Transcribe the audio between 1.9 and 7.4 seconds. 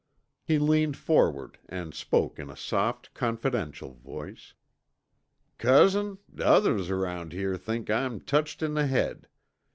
spoke in a soft confidential voice. "Cousin, t'others around